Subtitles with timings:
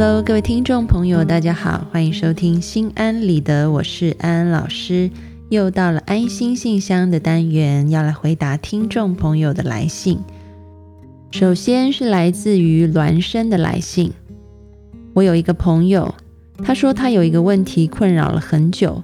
[0.00, 5.10] Hello，各位听众朋友，大家好，欢迎收听心安理得，我是安安老师。
[5.48, 10.20] 又到了安心信箱的单元，要来回答听众朋友的来信。
[11.32, 14.12] 首先是来自于孪生的来信。
[15.14, 16.14] 我有一个朋友，
[16.62, 19.02] 他说他有一个问题困扰了很久。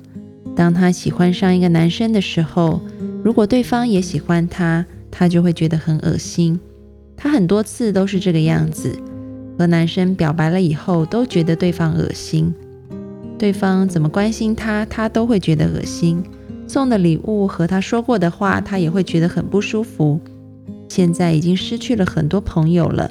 [0.55, 2.80] 当他喜欢上一个男生的时候，
[3.24, 6.61] 如果对方也喜欢他，他就会觉得很恶心。
[7.16, 8.97] 他很多次都是这个样子。
[9.58, 12.54] 和男生表白了以后，都觉得对方恶心。
[13.38, 16.22] 对方怎么关心他，他都会觉得恶心。
[16.66, 20.18] 送的礼物和他说过的话，他也会觉得很不舒服。
[20.88, 23.10] 现在已经失去了很多朋友了，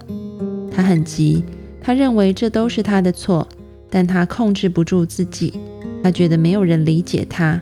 [0.71, 1.43] 他很急，
[1.81, 3.47] 他认为这都是他的错，
[3.89, 5.53] 但他控制不住自己。
[6.01, 7.61] 他觉得没有人理解他。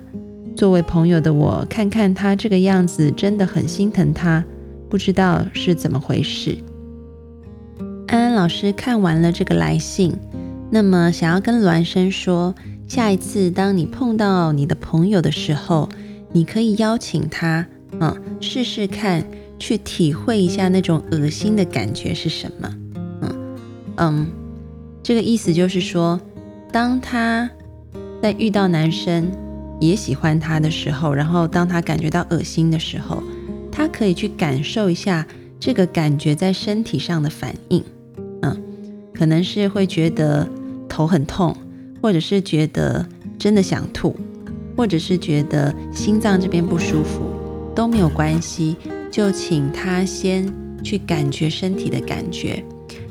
[0.56, 4.44] 作为朋友的我，看看他这个样子，真的很心疼他。
[4.90, 6.58] 不知道是怎么回事。
[8.12, 10.14] 安安老师看完了这个来信，
[10.70, 12.54] 那么想要跟孪生说，
[12.86, 15.88] 下一次当你碰到你的朋友的时候，
[16.34, 17.66] 你可以邀请他，
[18.02, 19.24] 嗯，试试看，
[19.58, 22.76] 去体会一下那种恶心的感觉是什么，
[23.22, 23.56] 嗯
[23.96, 24.28] 嗯，
[25.02, 26.20] 这个意思就是说，
[26.70, 27.50] 当他
[28.22, 29.32] 在遇到男生
[29.80, 33.24] 也喜欢他的时候，然后当他感觉到恶心的时候，
[33.72, 35.26] 他可以去感受一下
[35.62, 37.82] 这个感觉在身体上的反应。
[38.42, 38.62] 嗯
[39.14, 40.48] 可能是会觉得
[40.90, 41.56] 头很痛，
[42.02, 43.06] 或者是觉得
[43.38, 44.16] 真的想吐，
[44.76, 47.22] 或者是觉得心脏这边不舒服，
[47.76, 48.76] 都没有关系。
[49.12, 52.64] 就请他先去感觉身体的感觉，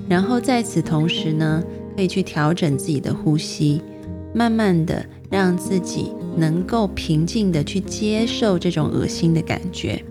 [0.09, 1.63] 然后在此同时呢，
[1.95, 3.83] 可以去调整自己的呼吸，
[4.35, 10.03] 慢慢的让自己能够平静的去接受这种恶心的感觉。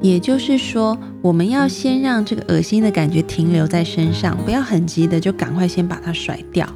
[0.00, 6.68] 也就是说，我们要先让这个恶心的感觉停留在身上，不要很急的就赶快先把它甩掉。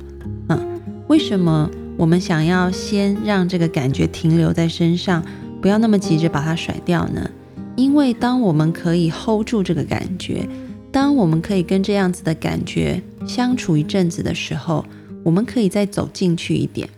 [0.49, 5.25] 嗯，为什么我们想要先让这个感觉停留在身上，
[5.61, 7.31] 不要那么急着把它甩掉呢？
[7.77, 10.47] 因为当我们可以 hold 住这个感觉，
[10.91, 14.85] 当我们可以跟这样子的感觉相处一阵子的时候，
[15.23, 16.89] 我们可以再走进去一点，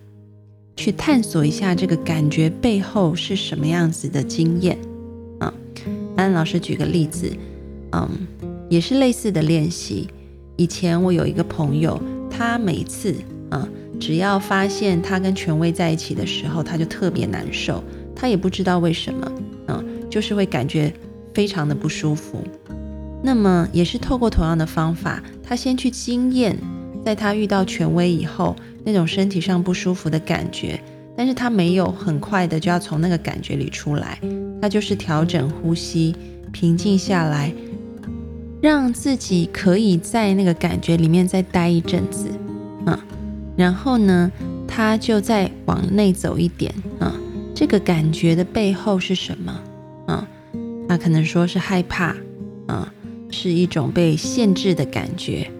[0.75, 4.79] 去探索一下这个感觉背后是什么样子的经验。
[6.17, 7.31] 安老师举个例子，
[7.93, 8.09] 嗯，
[8.69, 10.09] 也是类似的练习。
[10.57, 13.15] 以前我有一个朋友，他每次，
[13.51, 17.83] 嗯，只要发现他跟权威在一起的时候，他就特别难受，
[18.15, 19.33] 他也不知道为什么，
[19.69, 20.93] 嗯，就是会感觉
[21.33, 22.45] 非常的不舒服。
[23.23, 26.57] 那么也是透过同样的方法，他先去经验，
[27.05, 28.55] 在他遇到权威以后，
[28.85, 30.79] 那种身体上不舒服的感觉。
[31.17, 34.19] 但是他没有很快的就要从那个感觉里出来，
[34.61, 36.15] 他就是调整呼吸，
[36.53, 37.53] 平静下来，
[38.61, 42.29] 让自己可以在那个感觉里面再待一阵子，
[42.87, 42.99] 嗯，
[43.57, 44.31] 然后呢，
[44.67, 47.13] 他就再往内走一点，嗯，
[47.55, 49.61] 这个感觉的背后是什么？
[50.09, 50.27] 嗯，
[50.89, 52.15] 他可能说是害怕，
[52.69, 52.85] 嗯，
[53.31, 55.51] 是一种被限制的感觉，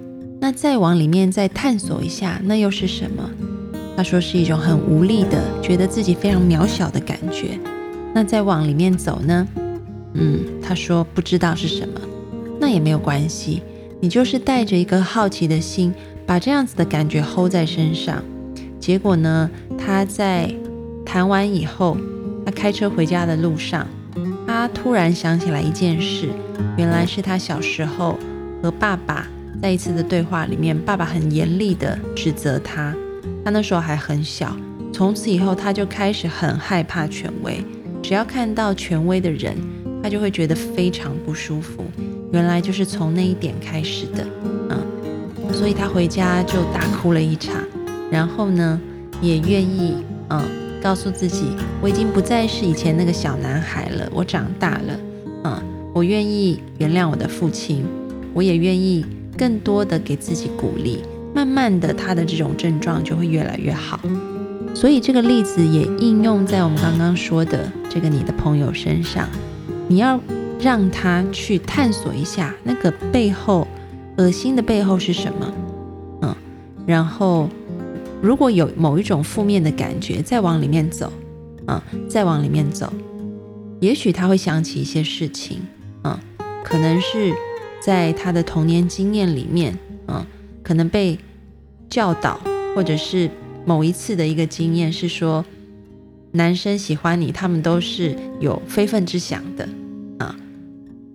[0.41, 3.31] 那再往里面再探索一下，那又是什么？
[3.97, 7.59] 他说是一种很无力的，觉得自己非常渺小的感觉。
[8.13, 9.47] 那再往里面走呢？
[10.15, 12.01] 嗯，他说不知道是什么，
[12.61, 13.63] 那也没有关系。
[14.01, 15.93] 你就是带着一个好奇的心，
[16.27, 18.23] 把这样子的感觉 hold 在身上。
[18.79, 20.53] 结果呢，他在
[21.07, 21.97] 谈完以后，
[22.45, 23.87] 他开车回家的路上，
[24.47, 26.29] 他突然想起来一件事，
[26.77, 28.19] 原来是他小时候
[28.63, 29.27] 和爸爸
[29.63, 32.95] 在一次的对话里面，爸爸很严厉的指责他。
[33.45, 34.57] 他那时候还很小，
[34.91, 37.63] 从此以后他就开始很害怕权威，
[38.03, 39.55] 只要看到权威的人，
[40.03, 41.85] 他就会觉得非常不舒服。
[42.33, 44.27] 原来就是从那一点开始的，
[44.71, 47.55] 嗯，所以他回家就大哭了一场，
[48.11, 48.81] 然后呢，
[49.21, 49.97] 也愿意，
[50.31, 50.43] 嗯，
[50.83, 51.49] 告诉自己，
[51.83, 54.99] 我已经不再是以前那个小男孩了，我长大了，
[55.45, 57.85] 嗯，我愿意原谅我的父亲，
[58.33, 59.05] 我也愿意
[59.37, 61.03] 更多的给自己鼓励。
[61.45, 64.01] 慢慢的，他的这种症状就会越来越好。
[64.75, 69.29] 所以这个例子也应用在我们刚刚说的这个你的朋友身上。
[69.87, 70.19] 你要
[70.59, 73.69] 让他去探索一下那个背后
[74.17, 75.53] 恶心的背后是什么，
[76.23, 76.35] 嗯，
[76.87, 77.51] 然后
[78.23, 81.13] 如果有某一种负面的感觉，再往里面走，
[81.67, 82.91] 嗯，再往里面走，
[83.81, 85.61] 也许他会想起一些事情，
[86.05, 86.19] 嗯，
[86.65, 87.35] 可能是
[87.83, 90.25] 在他的童年经验里面，嗯。
[90.67, 91.19] 可能被
[91.95, 92.41] 教导，
[92.75, 93.31] 或者是
[93.65, 95.45] 某一次的一个经验是说，
[96.33, 99.69] 男生喜欢你，他们都是有非分之想的
[100.19, 100.35] 啊，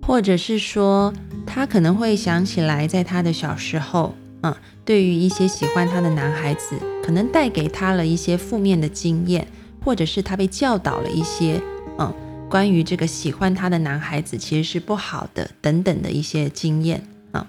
[0.00, 1.12] 或者是说
[1.44, 6.74] 他可能会想起来，在他的小时候啊，对于一些喜欢他的男孩子，
[7.04, 9.46] 可能带给他了一些负面的经验，
[9.84, 11.60] 或者是他被教导了一些，
[11.98, 12.10] 嗯，
[12.48, 17.46] 关于这个喜欢他的男孩子其实是不好的等等的一些经验啊，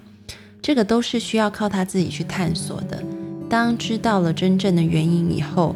[0.61, 3.01] 这个都是需要靠他自己去探索的。
[3.51, 5.75] 当知道了真正的原因以后，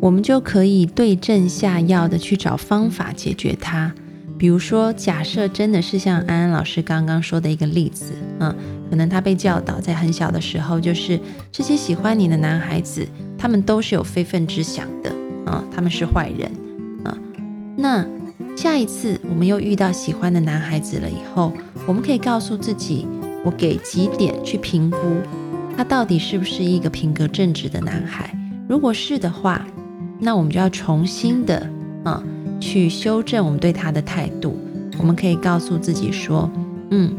[0.00, 3.92] 我们就可以对症下药的去找方法解决它。
[4.38, 8.56] 比如说，假设真的是像安安老师刚刚说的一个例子，嗯，
[8.88, 11.20] 可能他被教导在很小的时候，就是
[11.52, 13.06] 这些喜欢你的男孩子，
[13.36, 15.10] 他们都是有非分之想的，
[15.44, 16.50] 啊，他们是坏人，
[17.04, 17.14] 啊，
[17.76, 18.06] 那
[18.56, 21.52] 下一次我们又遇到喜欢的男孩子了以后，
[21.86, 23.06] 我们可以告诉自己，
[23.44, 24.96] 我给几点去评估
[25.80, 28.36] 他到底是不是一个品格正直的男孩，
[28.68, 29.64] 如果是的话，
[30.18, 31.66] 那我们就要重新的，
[32.04, 32.22] 啊。
[32.60, 34.58] 去修正我们对他的态度，
[34.98, 36.50] 我们可以告诉自己说
[36.92, 37.10] ：“嗯，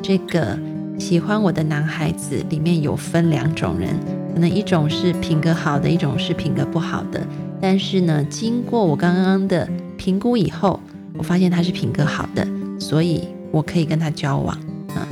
[0.00, 0.58] 这个
[0.98, 3.94] 喜欢我的男孩子里面有分两种人，
[4.32, 7.20] 可能一种是品格好的，一种是品格不好的。
[7.60, 9.68] 但是呢，经过我刚刚的
[9.98, 10.80] 评估以后，
[11.18, 12.48] 我发现他是品格好的，
[12.80, 14.56] 所以我可以跟他交往
[14.94, 15.06] 啊。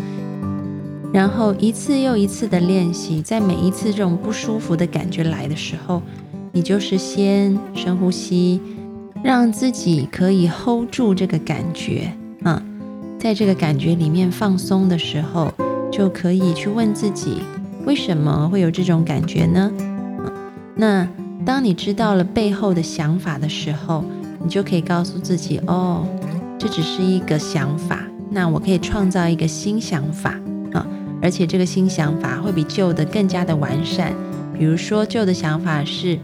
[1.14, 6.02] 然后一次又一次的练习，在每一次这种不舒服的感觉来的时候，
[6.50, 8.60] 你就是先深呼吸。”
[9.22, 12.12] 让自己可以 hold 住这个感觉
[12.42, 12.62] 啊，
[13.18, 15.50] 在这个感觉里面放松的时候，
[15.90, 17.38] 就可以去问自己，
[17.86, 19.72] 为什么会有这种感觉呢？
[20.74, 21.08] 那
[21.42, 24.04] 当你知道了背后的想法的时候，
[24.42, 26.06] 你就可以告诉自己，哦，
[26.58, 28.00] 这只是一个想法，
[28.30, 30.38] 那我可以创造一个新想法，
[31.24, 34.14] 而且这个新想法会比旧的更加的完善。
[34.56, 36.16] 比如说，旧的想法是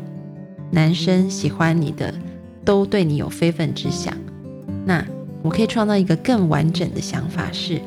[0.70, 2.14] 男生喜欢你的。
[2.62, 4.14] 都对你有非分之想，
[4.84, 5.02] 那
[5.42, 7.80] 我可以创造一个更完整的想法是：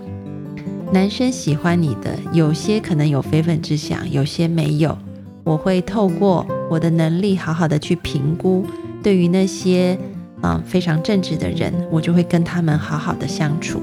[0.92, 4.98] 男生喜欢你的，有些可能有非分之想，有些没有。
[5.44, 8.66] 我会透过我的能力，好好的去评估。
[9.04, 9.98] 对于那些
[10.42, 13.80] 啊非常正直的人，我就会跟他们好好的相处。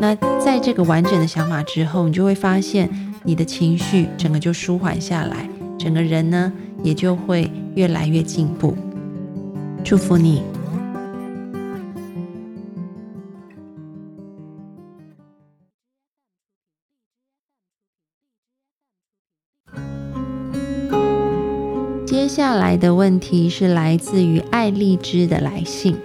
[0.00, 2.88] 那在这个完整的想法之后，你就会发现
[3.22, 5.48] 你的情绪整个就舒缓下来，
[5.78, 6.52] 整个人呢
[6.82, 8.76] 也就会越来越进步。
[9.82, 10.42] 祝福你。
[22.06, 25.96] 接下来的问题是来自于爱丽芝的来信。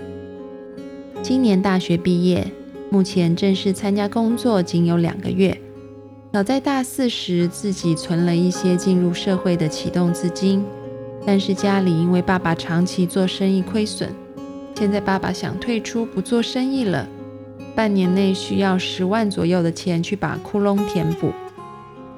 [1.21, 2.51] 今年大学毕业，
[2.91, 5.55] 目前正式参加工作仅有两个月。
[6.33, 10.63] 早在大四时，自己存了一些进入社会的启动资金。
[11.25, 14.09] 但是家里因为爸爸长期做生意亏损，
[14.75, 17.07] 现在爸爸想退出不做生意了，
[17.75, 21.31] 半年内需要十万左右的钱去把窟窿填补。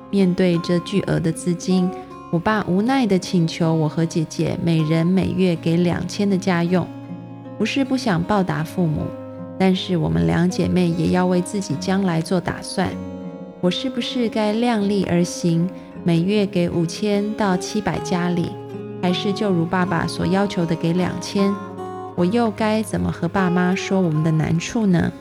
[0.10, 1.90] 面对这巨额的资金，
[2.32, 6.88] 我爸无奈地请求我和姐姐每人每月给两千的家用。
[7.58, 9.02] 不是不想报答父母，
[9.62, 12.90] 但是我们两姐妹也要为自己将来做打算。
[13.60, 15.70] 我是不是该量力而行，
[16.04, 18.50] 每月给五千到七百家里？
[19.04, 21.54] 还是就如爸爸所要求的给两千，
[22.16, 25.12] 我又该怎么和爸妈说我们的难处呢？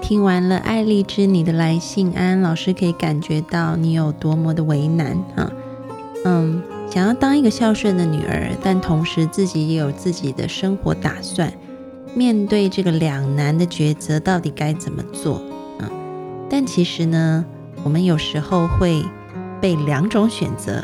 [0.00, 5.52] 听完了艾丽芝你的来信，安安老师可以感觉到你有多么的为难啊！
[6.24, 11.52] 嗯，想要当一个孝顺的女儿，但同时自己也有自己的生活打算，
[12.16, 15.36] 面对这个两难的抉择，到底该怎么做
[15.78, 15.86] 啊？
[16.48, 17.44] 但其实呢，
[17.84, 19.04] 我们有时候会
[19.60, 20.82] 被两种选择。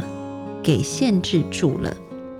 [0.64, 1.92] 给限制住了。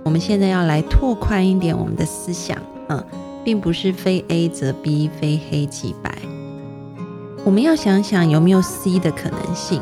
[0.05, 2.57] 我们现在要来拓宽一点我们的思想，
[2.87, 3.03] 嗯，
[3.43, 6.17] 并不是非 A 则 B，非黑即白。
[7.43, 9.81] 我们要想想有没有 C 的可能性，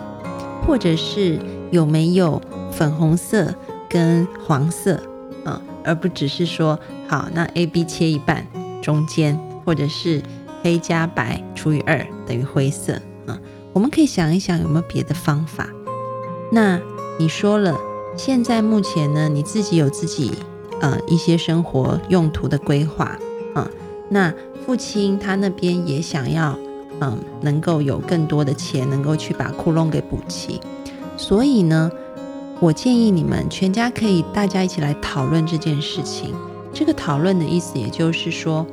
[0.65, 1.37] 或者是
[1.69, 2.41] 有没有
[2.71, 3.53] 粉红色
[3.87, 4.99] 跟黄色，
[5.45, 8.43] 嗯，而不只是说好那 A、B 切一半
[8.81, 10.21] 中间，或者是
[10.63, 12.93] 黑加白除以二等于灰色，
[13.25, 13.39] 啊，
[13.73, 15.69] 我们可以想一想有没有别的方法。
[16.51, 16.79] 那
[17.19, 17.77] 你说了。
[18.17, 20.33] 现在目前呢，你自己有自己
[20.81, 23.17] 呃一些生活用途的规划
[23.55, 23.65] 啊。
[24.09, 24.33] 那
[24.65, 26.59] 父亲他那边也想要
[26.99, 30.59] 嗯能够有更多的钱，能够去把窟窿给补齐。
[31.15, 31.89] 所以呢，
[32.59, 36.35] 我建议你们全家可以大家一起来讨论这件事情。
[36.81, 38.65] 这个讨论的意思，也就是说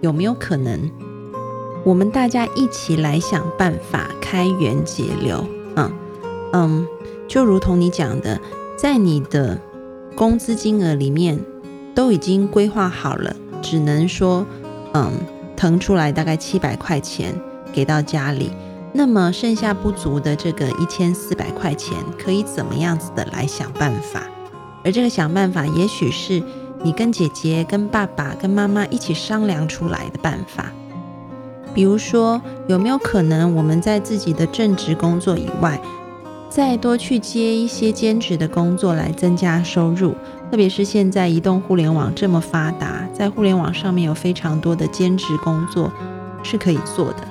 [0.00, 0.90] 有没有可能
[1.84, 5.88] 我们大家一起来想办法开源节流啊？
[6.54, 6.84] 嗯，
[7.28, 8.40] 就如同你讲的。
[8.76, 9.60] 在你的
[10.16, 11.38] 工资金额里面
[11.94, 14.44] 都已经规划好了，只能说，
[14.94, 15.12] 嗯，
[15.56, 17.32] 腾出来大概七百块钱
[17.72, 18.50] 给到家里。
[18.92, 24.24] 那么剩下不足的这个一千四百块钱，可以怎么样子的来想办法？
[24.82, 26.42] 而这个想办法，也许是
[26.84, 30.72] 你跟姐姐、跟爸爸、跟妈妈一起商量出来的办法。
[31.74, 35.80] 比如说，有没有可能我们在自己的正职工作以外，
[36.50, 40.14] 再多去接一些兼职的工作来增加收入？
[40.50, 45.90] 特别是现在移动互联网这么发达，在互联网上面有非常多的兼职工作
[46.42, 47.28] 是可以做的。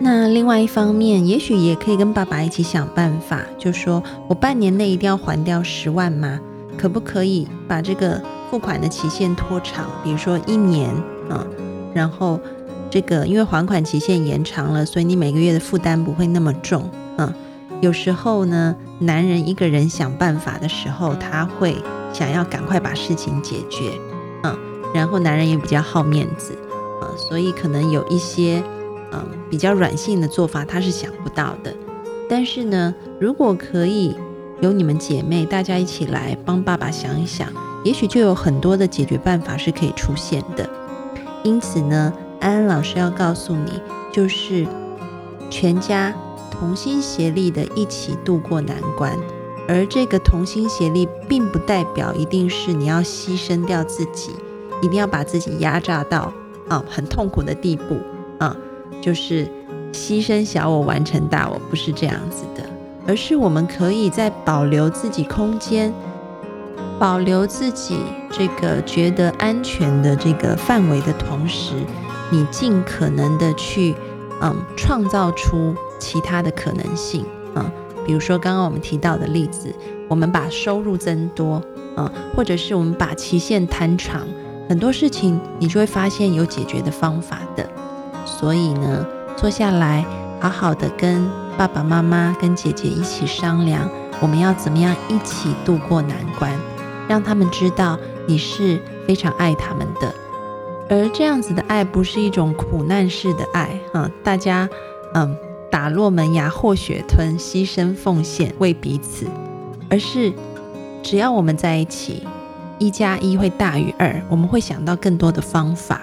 [0.00, 6.38] 那另外一方面，也许也可以跟爸爸一起想办法，就说我半年内一定要还掉十万吗？
[6.76, 10.90] 可不可以把这个付款的期限拖长，比如说一年
[11.28, 11.46] 啊？
[11.94, 12.40] 然后
[12.90, 17.32] 这个因为还款期限延长了，所以你每个月的负担不会那么重啊。
[17.80, 21.76] 有时候呢，男人一个人想办法的时候，他会
[22.12, 23.90] 想要赶快把事情解决，
[24.42, 24.56] 嗯，
[24.94, 26.52] 然后男人也比较好面子
[27.00, 28.62] 啊，所以可能有一些。
[29.16, 31.72] 嗯，比较软性的做法，他是想不到的。
[32.28, 34.16] 但是呢，如果可以
[34.60, 37.48] 有你们姐妹大家一起来帮爸爸想一想，
[37.84, 40.68] 也许就有很多的解决办法是可以出现的。
[41.42, 43.80] 因此呢，安安老师要告诉你，
[44.10, 44.66] 就是
[45.50, 46.14] 全家
[46.50, 49.12] 同心协力的一起度过难关。
[49.66, 54.30] 而这个同心协力，并不代表一定是你要牺牲掉自己，
[54.82, 56.32] 一定要把自己压榨到
[56.68, 57.98] 啊很痛苦的地步
[58.38, 58.56] 啊。
[59.00, 59.46] 就是
[59.92, 62.68] 牺牲小我完成大我，不是这样子的，
[63.06, 65.92] 而是我们可以在保留自己空间、
[66.98, 67.98] 保留自己
[68.30, 71.74] 这个觉得安全的这个范围的同时，
[72.30, 73.94] 你尽可能的去
[74.40, 77.70] 嗯创造出其他的可能性啊，
[78.06, 79.72] 比如说刚刚我们提到的例子，
[80.08, 81.62] 我们把收入增多
[81.96, 84.22] 啊，或者是我们把期限摊长，
[84.68, 87.68] 很多事情你就会发现有解决的方法的。
[88.24, 89.06] 所以呢，
[89.36, 90.04] 坐下来，
[90.44, 93.88] 好好的跟爸爸妈妈、跟姐姐一起商量，
[94.20, 96.52] 我们要怎么样一起度过难关，
[97.08, 100.14] 让他们知道你是非常爱他们的。
[100.90, 104.68] 而这样子的爱，不是一种苦难式的爱，哈，大家，
[105.14, 105.34] 嗯，
[105.70, 109.26] 打落门牙、或血吞、牺牲奉献为彼此，
[109.88, 110.30] 而是
[111.02, 112.22] 只要我们在一起，
[112.78, 116.02] 一加一会大于二，我们会想到更多的方法，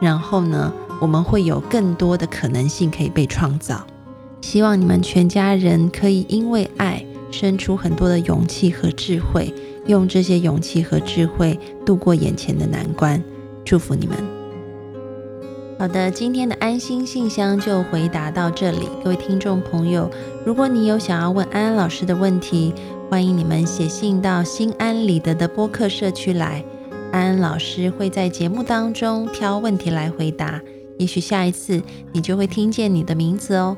[0.00, 0.72] 然后呢？
[1.00, 3.86] 我们会有更多的可能性可以被创造。
[4.40, 9.52] 希望你们全家人可以因为爱生出很多的勇气和智慧，
[9.86, 13.22] 用这些勇气和智慧度过眼前的难关。
[13.64, 14.16] 祝福你们。
[15.78, 18.88] 好的，今天的安心信箱就回答到这里。
[19.04, 20.08] 各位听众朋友，
[20.44, 22.72] 如果你有想要问安安老师的问题，
[23.10, 26.64] 欢迎你们写信到心安理得的播客社区来，
[27.12, 30.62] 安安老师会在节目当中挑问题来回答。
[30.98, 33.76] 也许下一次你就会听见你的名字哦。